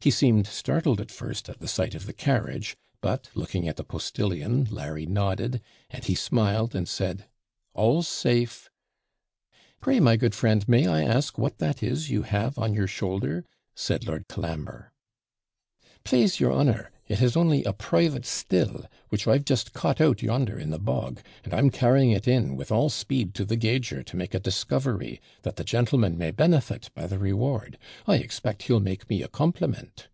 [0.00, 3.84] He seemed startled at first, at the sight of the carriage; but, looking at the
[3.84, 7.24] postillion, Larry nodded, and he smiled and said
[7.72, 8.68] 'All's safe!'
[9.80, 13.46] 'Pray, my good friend, may I ask what that is you have on your shoulder?'
[13.74, 14.90] said Lord Colambre.
[16.04, 20.58] PLASE your honour, it is only a private still, which I've just caught out yonder
[20.58, 24.16] in the bog; and I'm carrying it in with all speed to the gauger, to
[24.16, 29.08] make a discovery, that the JANTLEMAN may benefit by the reward; I expect he'll make
[29.08, 30.08] me a compliment.'